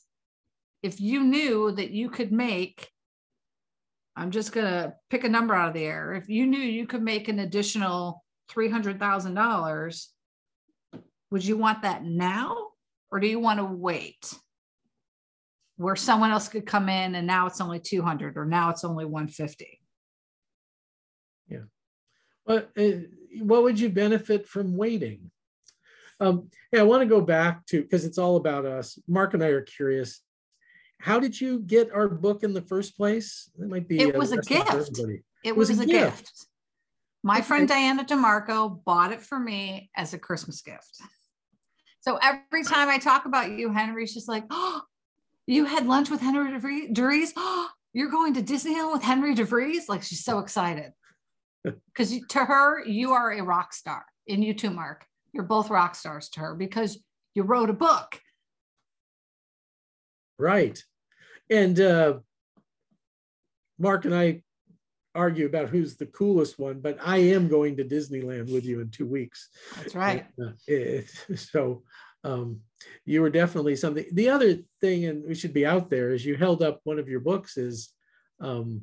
[0.83, 2.91] if you knew that you could make
[4.17, 6.15] I'm just going to pick a number out of the air.
[6.15, 10.07] If you knew you could make an additional $300,000,
[11.35, 12.69] would you want that now
[13.11, 14.33] or do you want to wait?
[15.77, 19.05] Where someone else could come in and now it's only 200 or now it's only
[19.05, 19.81] 150.
[21.49, 21.59] Yeah.
[22.47, 23.09] But uh,
[23.41, 25.33] what would you benefit from waiting?
[26.21, 28.97] Um, yeah, I want to go back to because it's all about us.
[29.09, 30.21] Mark and I are curious.
[31.01, 33.51] How did you get our book in the first place?
[33.61, 33.99] It might be.
[33.99, 35.01] It was a gift.
[35.01, 36.17] It, it was, was, a gift.
[36.17, 36.47] gift.
[37.25, 41.03] My friend Diana DeMarco bought it for me as a Christmas gift.
[42.05, 44.83] So every time I talk about you, Henry's just like, oh,
[45.47, 47.31] you had lunch with Henry DeVries.
[47.35, 49.89] Oh, you're going to Disneyland with Henry DeVries.
[49.89, 50.93] Like she's so excited.
[51.87, 54.05] Because to her, you are a rock star.
[54.29, 55.07] And you too, Mark.
[55.33, 56.99] You're both rock stars to her because
[57.35, 58.21] you wrote a book.
[60.39, 60.79] Right.
[61.49, 62.19] And uh,
[63.79, 64.43] Mark and I
[65.15, 68.91] argue about who's the coolest one, but I am going to Disneyland with you in
[68.91, 69.49] two weeks.
[69.77, 70.27] That's right.
[70.41, 71.83] Uh, it, so
[72.25, 72.61] um,
[73.05, 74.05] you were definitely something.
[74.13, 77.09] The other thing, and we should be out there, is you held up one of
[77.09, 77.57] your books.
[77.57, 77.91] Is
[78.41, 78.83] um,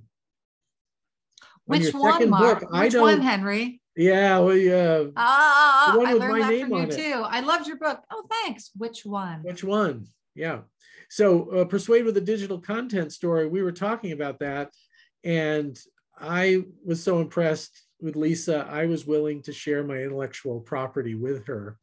[1.66, 2.62] which one, Mark?
[2.62, 3.82] Book, which one, Henry?
[3.96, 5.04] Yeah, well, yeah.
[5.18, 6.92] Ah, I learned that from you it.
[6.92, 7.24] too.
[7.26, 8.02] I loved your book.
[8.10, 8.72] Oh, thanks.
[8.78, 9.42] Which one?
[9.44, 10.06] Which one?
[10.34, 10.62] Yeah.
[11.10, 14.72] So, uh, Persuade with a Digital Content Story, we were talking about that.
[15.26, 15.78] And
[16.20, 21.46] I was so impressed with Lisa, I was willing to share my intellectual property with
[21.46, 21.78] her.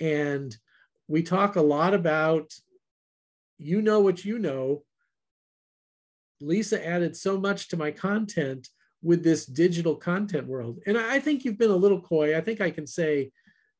[0.00, 0.54] And
[1.08, 2.52] we talk a lot about
[3.58, 4.82] you know what you know.
[6.40, 8.68] Lisa added so much to my content
[9.02, 10.80] with this digital content world.
[10.86, 12.36] And I think you've been a little coy.
[12.36, 13.30] I think I can say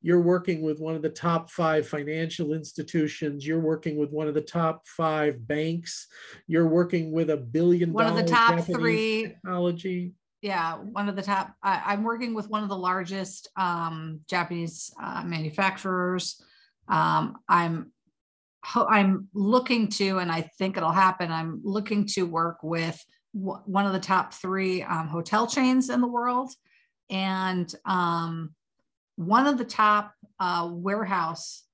[0.02, 3.46] you're working with one of the top five financial institutions.
[3.46, 6.06] You're working with one of the top five banks.
[6.46, 9.22] You're working with a billion one of the top Japanese three.
[9.24, 10.12] technology.
[10.42, 14.92] Yeah one of the top I, am working with one of the largest um, japanese
[15.02, 16.40] uh, manufacturers.
[16.88, 17.90] Um, i'm
[18.76, 23.02] i'm looking to and i think it'll happen i'm looking to work with
[23.36, 26.50] one of the top three um, hotel chains in the world.
[27.10, 28.54] And um,
[29.16, 31.64] one of the top uh, warehouse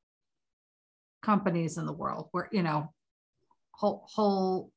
[1.22, 2.92] companies in the world where you know
[3.72, 4.70] whole, whole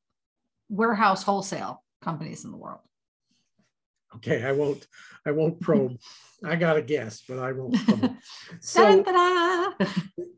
[0.70, 2.80] warehouse wholesale companies in the world.
[4.18, 4.88] Okay i won't
[5.26, 5.98] i won't probe.
[6.44, 8.16] I got a guess but i won't probe.
[8.62, 9.04] So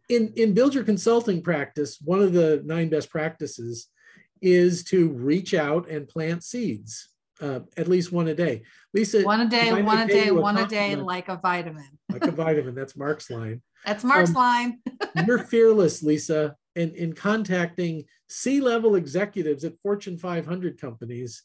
[0.10, 3.88] in in build your consulting practice one of the nine best practices
[4.42, 7.10] is to reach out and plant seeds
[7.42, 8.64] uh, at least one a day.
[8.94, 11.88] Lisa, one a day, one a day, one a day, like a vitamin.
[12.10, 12.76] like a vitamin.
[12.76, 13.62] That's Mark's line.
[13.86, 14.80] That's Mark's um, line.
[15.26, 21.44] you're fearless, Lisa, in, in contacting C level executives at Fortune 500 companies,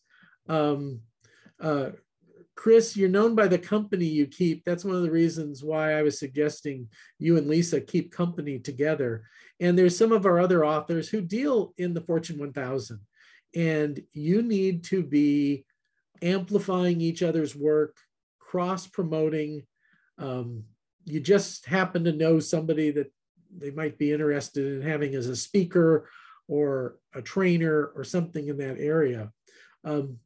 [0.49, 1.01] um,
[1.61, 1.91] uh,
[2.55, 4.65] Chris, you're known by the company you keep.
[4.65, 6.89] That's one of the reasons why I was suggesting
[7.19, 9.25] you and Lisa keep company together.
[9.61, 13.01] And there's some of our other authors who deal in the Fortune 1000.
[13.55, 15.65] And you need to be
[16.23, 17.97] amplifying each other's work,
[18.39, 19.67] cross promoting.
[20.19, 20.65] Um,
[21.05, 23.13] you just happen to know somebody that
[23.57, 26.09] they might be interested in having as a speaker
[26.49, 29.31] or a trainer or something in that area.
[29.85, 30.19] Um,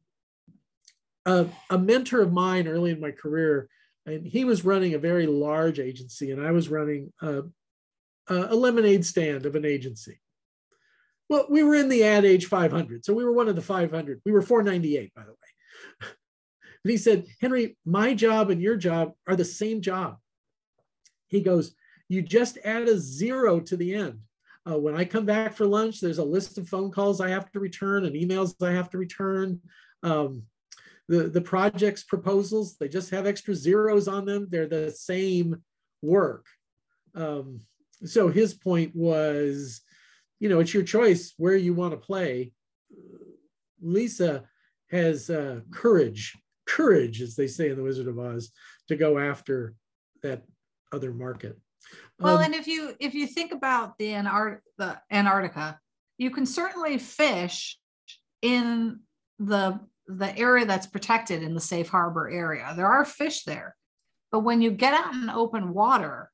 [1.24, 3.68] a, a mentor of mine early in my career,
[4.04, 7.42] and he was running a very large agency, and I was running a,
[8.28, 10.20] a lemonade stand of an agency.
[11.28, 14.20] Well, we were in the ad age 500, so we were one of the 500.
[14.24, 15.36] We were 498, by the way.
[16.00, 20.18] But he said, Henry, my job and your job are the same job.
[21.26, 21.74] He goes,
[22.08, 24.20] You just add a zero to the end.
[24.70, 27.50] Uh, when I come back for lunch, there's a list of phone calls I have
[27.52, 29.60] to return and emails I have to return.
[30.04, 30.42] Um,
[31.08, 34.48] the, the project's proposals, they just have extra zeros on them.
[34.50, 35.62] They're the same
[36.02, 36.46] work.
[37.14, 37.62] Um,
[38.04, 39.80] so his point was,
[40.40, 42.52] you know, it's your choice where you want to play.
[43.80, 44.44] Lisa
[44.90, 48.50] has uh, courage, courage, as they say in The Wizard of Oz,
[48.88, 49.74] to go after
[50.22, 50.42] that
[50.92, 51.58] other market.
[52.18, 55.78] Well, um, and if you if you think about the, Antar- the Antarctica,
[56.18, 57.78] you can certainly fish
[58.42, 59.00] in
[59.38, 62.72] the the area that's protected in the safe harbor area.
[62.76, 63.76] There are fish there.
[64.30, 66.30] But when you get out in open water,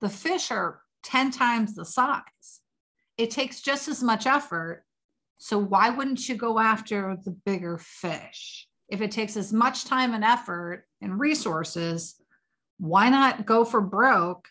[0.00, 2.60] the fish are 10 times the size.
[3.16, 4.84] It takes just as much effort.
[5.44, 8.68] So why wouldn't you go after the bigger fish?
[8.88, 12.14] If it takes as much time and effort and resources,
[12.78, 14.46] why not go for broke?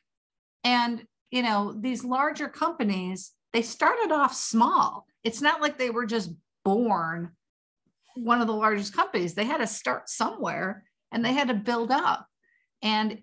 [0.65, 5.07] And, you know, these larger companies, they started off small.
[5.23, 6.33] It's not like they were just
[6.65, 7.31] born
[8.17, 9.33] one of the largest companies.
[9.33, 12.27] They had to start somewhere and they had to build up.
[12.81, 13.19] And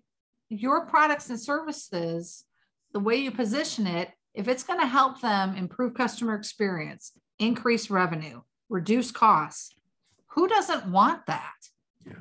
[0.49, 2.47] your products and services,
[2.95, 7.91] the way you position it, if it's going to help them improve customer experience, increase
[7.91, 9.75] revenue, reduce costs,
[10.29, 11.57] who doesn't want that?
[12.07, 12.13] Yeah.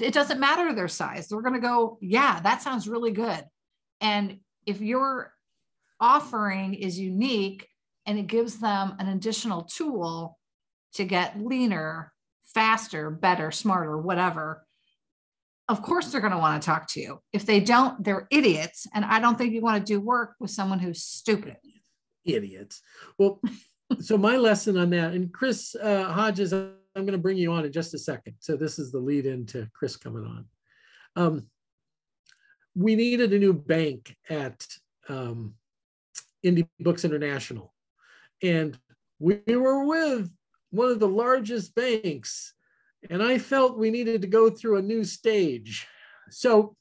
[0.00, 1.28] It doesn't matter their size.
[1.28, 3.44] They're going to go, yeah, that sounds really good.
[4.00, 5.32] And if your
[6.00, 7.68] offering is unique
[8.06, 10.38] and it gives them an additional tool
[10.94, 12.12] to get leaner
[12.54, 14.64] faster, better, smarter, whatever,
[15.68, 17.20] of course they're going to want to talk to you.
[17.32, 18.86] If they don't, they're idiots.
[18.94, 21.56] And I don't think you want to do work with someone who's stupid.
[22.24, 22.80] Idiots.
[23.18, 23.40] Well,
[24.00, 27.64] so my lesson on that, and Chris uh, Hodges, I'm going to bring you on
[27.64, 28.34] in just a second.
[28.40, 30.44] So this is the lead into Chris coming on.
[31.16, 31.46] Um,
[32.74, 34.66] we needed a new bank at
[35.08, 35.54] um,
[36.44, 37.72] Indie Books International.
[38.42, 38.78] And
[39.18, 40.30] we were with
[40.70, 42.52] one of the largest banks,
[43.08, 45.86] and I felt we needed to go through a new stage.
[46.30, 46.76] So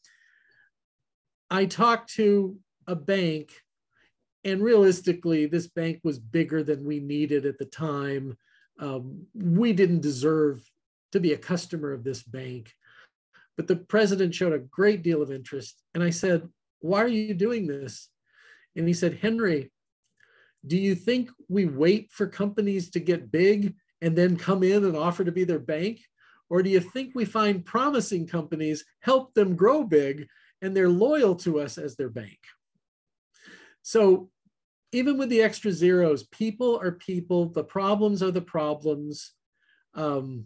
[1.50, 2.58] I talked to
[2.88, 3.52] a bank,
[4.44, 8.38] and realistically, this bank was bigger than we needed at the time.
[8.80, 10.62] Um, we didn't deserve
[11.14, 12.74] to be a customer of this bank.
[13.56, 15.82] But the president showed a great deal of interest.
[15.94, 18.10] And I said, Why are you doing this?
[18.76, 19.72] And he said, Henry,
[20.66, 24.98] do you think we wait for companies to get big and then come in and
[24.98, 26.02] offer to be their bank?
[26.50, 30.28] Or do you think we find promising companies, help them grow big,
[30.62, 32.40] and they're loyal to us as their bank?
[33.84, 34.30] So
[34.94, 39.34] even with the extra zeros, people are people, the problems are the problems.
[39.96, 40.46] Um,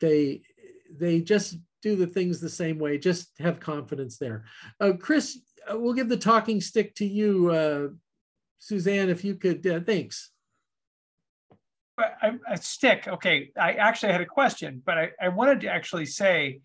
[0.00, 0.42] they,
[0.90, 4.44] they just do the things the same way, just have confidence there.
[4.80, 5.38] Uh, Chris,
[5.70, 7.50] uh, we'll give the talking stick to you.
[7.50, 7.88] Uh,
[8.58, 10.30] Suzanne, if you could, uh, thanks.
[11.98, 13.06] A stick.
[13.06, 16.60] Okay, I actually had a question, but I, I wanted to actually say,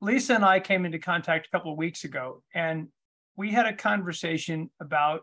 [0.00, 2.88] Lisa and I came into contact a couple of weeks ago, and
[3.36, 5.20] we had a conversation about.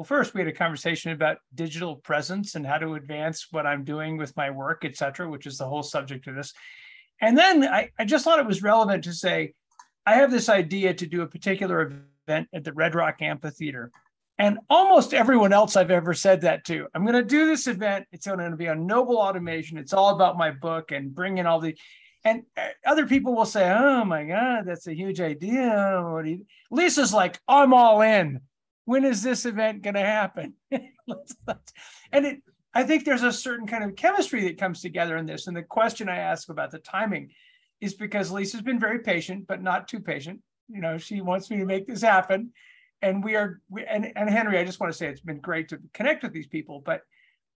[0.00, 3.84] Well, first we had a conversation about digital presence and how to advance what I'm
[3.84, 6.54] doing with my work, et cetera, which is the whole subject of this.
[7.20, 9.52] And then I, I just thought it was relevant to say,
[10.06, 13.92] I have this idea to do a particular event at the Red Rock Amphitheater
[14.38, 18.06] and almost everyone else I've ever said that to, I'm going to do this event.
[18.10, 19.76] It's going to be on Noble Automation.
[19.76, 21.76] It's all about my book and bring in all the,
[22.24, 26.22] and uh, other people will say, "Oh my God, that's a huge idea."
[26.70, 28.40] Lisa's like, "I'm all in.
[28.90, 32.42] When is this event going to happen?" and it,
[32.74, 35.46] I think there's a certain kind of chemistry that comes together in this.
[35.46, 37.30] And the question I ask about the timing
[37.80, 40.40] is because Lisa's been very patient, but not too patient.
[40.68, 42.52] You know, she wants me to make this happen
[43.02, 45.68] and we are we, and, and henry i just want to say it's been great
[45.68, 47.02] to connect with these people but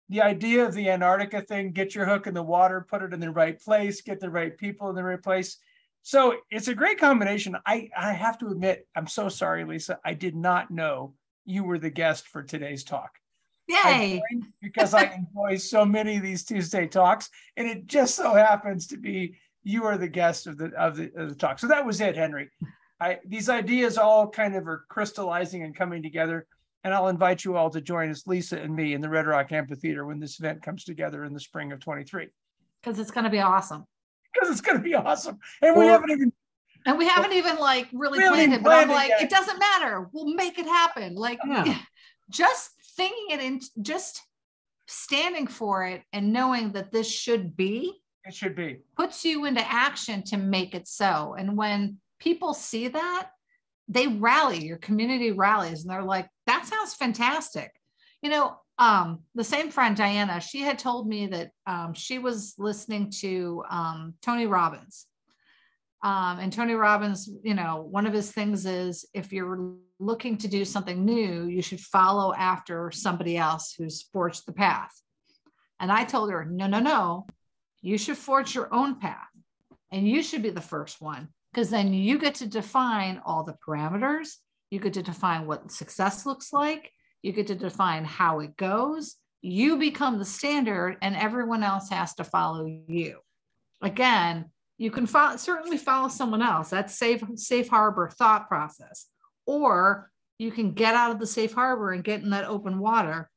[0.08, 3.20] the idea of the antarctica thing get your hook in the water put it in
[3.20, 5.58] the right place get the right people in the right place
[6.02, 7.56] So it's a great combination.
[7.64, 10.00] I, I have to admit, I'm so sorry, Lisa.
[10.04, 11.14] I did not know
[11.44, 13.10] you were the guest for today's talk.
[13.68, 14.20] Yay!
[14.60, 18.96] because I enjoy so many of these Tuesday talks, and it just so happens to
[18.96, 21.58] be you are the guest of the of the, of the talk.
[21.58, 22.50] So that was it, Henry.
[23.00, 26.46] I, these ideas all kind of are crystallizing and coming together.
[26.84, 29.52] And I'll invite you all to join us, Lisa and me, in the Red Rock
[29.52, 32.28] Amphitheater when this event comes together in the spring of 23.
[32.80, 33.84] Because it's going to be awesome.
[34.32, 35.38] Because it's going to be awesome.
[35.60, 36.32] And we haven't even.
[36.86, 40.08] And we haven't even like really planned it, but I'm like, it, it doesn't matter.
[40.12, 41.14] We'll make it happen.
[41.14, 41.78] Like, yeah.
[42.30, 44.20] just thinking it in, just
[44.86, 48.00] standing for it and knowing that this should be.
[48.24, 48.78] It should be.
[48.96, 51.34] Puts you into action to make it so.
[51.38, 53.30] And when people see that,
[53.88, 57.72] they rally, your community rallies, and they're like, that sounds fantastic.
[58.22, 62.54] You know, um, the same friend, Diana, she had told me that um, she was
[62.58, 65.06] listening to um, Tony Robbins.
[66.02, 70.48] Um, and Tony Robbins, you know, one of his things is if you're looking to
[70.48, 74.92] do something new, you should follow after somebody else who's forged the path.
[75.78, 77.26] And I told her, no, no, no,
[77.82, 79.28] you should forge your own path
[79.92, 83.56] and you should be the first one because then you get to define all the
[83.66, 84.36] parameters.
[84.70, 86.90] You get to define what success looks like.
[87.22, 89.16] You get to define how it goes.
[89.42, 93.18] You become the standard, and everyone else has to follow you.
[93.82, 94.46] Again,
[94.82, 96.70] you can follow, certainly follow someone else.
[96.70, 99.06] That's safe safe harbor thought process.
[99.46, 103.30] Or you can get out of the safe harbor and get in that open water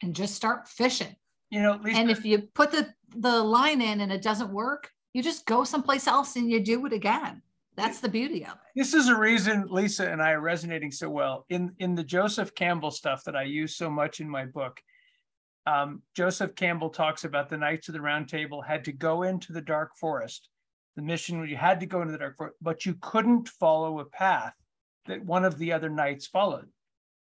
[0.00, 1.16] and just start fishing.
[1.50, 5.24] You know, and if you put the the line in and it doesn't work, you
[5.24, 7.42] just go someplace else and you do it again.
[7.76, 8.58] That's the beauty of it.
[8.76, 12.54] This is a reason Lisa and I are resonating so well in in the Joseph
[12.54, 14.80] Campbell stuff that I use so much in my book.
[15.66, 19.52] Um, Joseph Campbell talks about the Knights of the Round Table had to go into
[19.52, 20.48] the dark forest.
[20.96, 24.00] The mission was you had to go into the dark forest, but you couldn't follow
[24.00, 24.54] a path
[25.06, 26.68] that one of the other knights followed.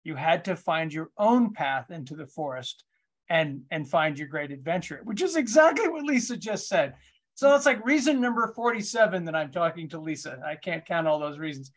[0.04, 2.84] You had to find your own path into the forest
[3.28, 6.94] and and find your great adventure, which is exactly what Lisa just said.
[7.34, 10.40] So that's like reason number 47 that I'm talking to Lisa.
[10.46, 11.70] I can't count all those reasons.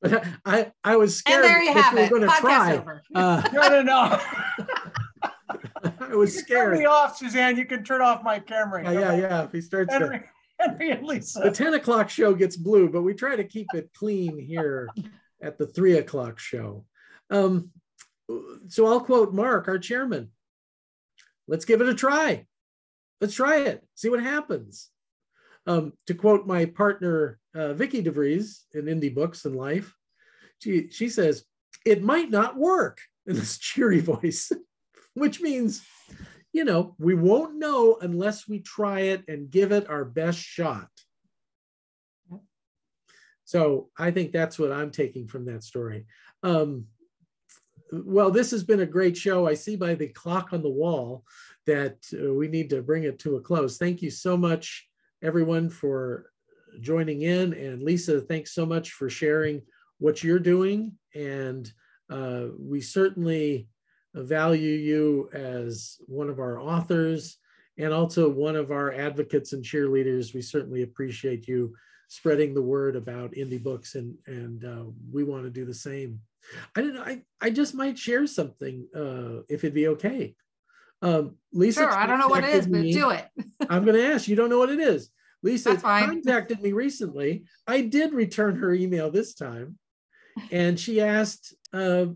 [0.00, 1.44] But I, I was scared.
[1.44, 2.08] And there you have it.
[2.08, 2.78] Going to try.
[2.78, 3.02] Over.
[3.14, 4.20] Uh, no, no, no.
[6.10, 6.72] I was scared.
[6.72, 7.56] Turn me off, Suzanne.
[7.56, 8.82] You can turn off my camera.
[8.84, 9.44] Yeah, yeah, yeah.
[9.44, 10.24] If he starts Henry, to,
[10.58, 11.40] Henry and Lisa.
[11.40, 14.88] The 10 o'clock show gets blue, but we try to keep it clean here
[15.42, 16.84] at the three o'clock show.
[17.30, 17.70] Um,
[18.68, 20.30] so I'll quote Mark, our chairman.
[21.48, 22.46] Let's give it a try.
[23.20, 24.88] Let's try it, see what happens.
[25.66, 29.94] Um, to quote my partner, uh, Vicki DeVries in Indie Books and Life,
[30.58, 31.44] she, she says,
[31.84, 34.52] it might not work in this cheery voice,
[35.14, 35.82] which means,
[36.52, 40.88] you know, we won't know unless we try it and give it our best shot.
[43.44, 46.06] So I think that's what I'm taking from that story.
[46.42, 46.86] Um,
[47.92, 49.48] well, this has been a great show.
[49.48, 51.24] I see by the clock on the wall
[51.66, 53.76] that uh, we need to bring it to a close.
[53.76, 54.88] Thank you so much,
[55.22, 56.30] everyone, for
[56.80, 57.52] joining in.
[57.54, 59.62] And Lisa, thanks so much for sharing
[59.98, 60.92] what you're doing.
[61.14, 61.70] And
[62.08, 63.68] uh, we certainly
[64.14, 67.38] value you as one of our authors
[67.78, 70.34] and also one of our advocates and cheerleaders.
[70.34, 71.74] We certainly appreciate you
[72.08, 76.20] spreading the word about indie books, and, and uh, we want to do the same.
[76.74, 77.02] I don't know.
[77.02, 80.34] I, I just might share something uh, if it'd be okay.
[81.02, 81.92] Um, Lisa, sure.
[81.92, 82.92] I don't know what it is, but me.
[82.92, 83.26] do it.
[83.70, 84.28] I'm going to ask.
[84.28, 85.10] You don't know what it is.
[85.42, 87.44] Lisa contacted me recently.
[87.66, 89.78] I did return her email this time,
[90.50, 92.06] and she asked, uh,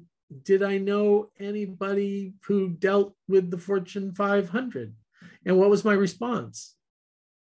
[0.42, 4.94] "Did I know anybody who dealt with the Fortune 500?"
[5.46, 6.74] And what was my response?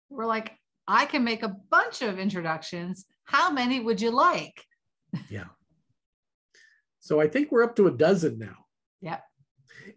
[0.10, 0.54] We're like,
[0.88, 3.06] I can make a bunch of introductions.
[3.24, 4.64] How many would you like?
[5.30, 5.46] yeah.
[7.00, 8.66] So I think we're up to a dozen now.
[9.02, 9.20] Yeah.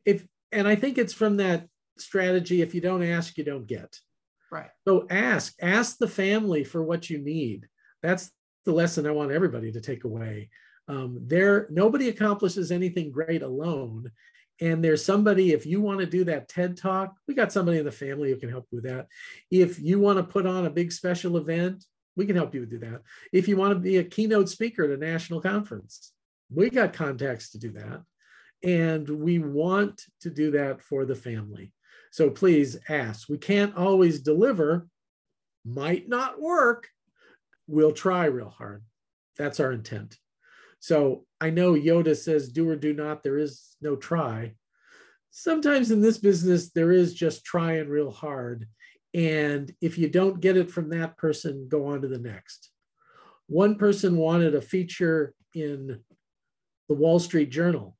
[0.04, 1.66] If and I think it's from that
[1.98, 3.98] strategy if you don't ask, you don't get.
[4.50, 4.70] Right.
[4.86, 7.68] So ask, ask the family for what you need.
[8.02, 8.30] That's
[8.64, 10.48] the lesson I want everybody to take away.
[10.88, 14.10] Um, there, nobody accomplishes anything great alone.
[14.60, 17.84] And there's somebody, if you want to do that TED talk, we got somebody in
[17.84, 19.06] the family who can help you with that.
[19.50, 21.84] If you want to put on a big special event,
[22.16, 23.02] we can help you do that.
[23.32, 26.12] If you want to be a keynote speaker at a national conference,
[26.52, 28.02] we got contacts to do that.
[28.64, 31.72] And we want to do that for the family.
[32.10, 33.28] So please ask.
[33.28, 34.88] We can't always deliver,
[35.64, 36.88] might not work.
[37.68, 38.82] We'll try real hard.
[39.36, 40.18] That's our intent.
[40.80, 44.54] So I know Yoda says, do or do not, there is no try.
[45.30, 48.66] Sometimes in this business, there is just trying real hard.
[49.14, 52.70] And if you don't get it from that person, go on to the next.
[53.46, 56.00] One person wanted a feature in
[56.88, 57.96] the Wall Street Journal.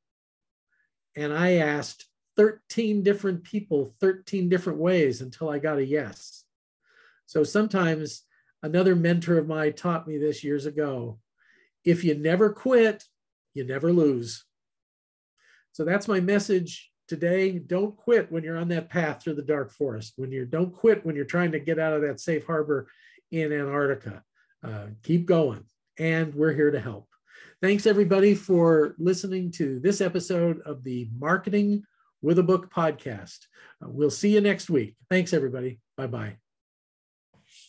[1.17, 2.07] And I asked
[2.37, 6.45] 13 different people 13 different ways until I got a yes.
[7.27, 8.23] So sometimes
[8.63, 11.19] another mentor of mine taught me this years ago
[11.85, 13.05] if you never quit,
[13.55, 14.45] you never lose.
[15.73, 17.59] So that's my message today.
[17.59, 20.15] Don't quit when you're on that path through the dark forest.
[20.17, 22.89] When you don't quit when you're trying to get out of that safe harbor
[23.31, 24.23] in Antarctica.
[24.63, 25.65] Uh, keep going,
[25.99, 27.09] and we're here to help.
[27.63, 31.85] Thanks everybody for listening to this episode of the Marketing
[32.23, 33.39] with a Book podcast.
[33.83, 34.97] Uh, we'll see you next week.
[35.11, 35.81] Thanks everybody.
[35.97, 36.48] Bye bye.